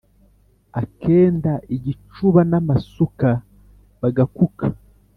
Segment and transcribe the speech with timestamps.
[0.81, 3.29] akenda igicúba n ámasúka
[3.99, 4.65] bagakuka